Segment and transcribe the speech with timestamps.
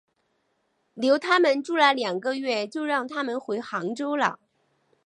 [0.95, 4.39] 留他们住了两个月就让他们回杭州了。